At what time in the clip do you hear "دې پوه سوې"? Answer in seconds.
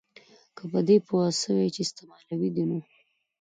0.87-1.67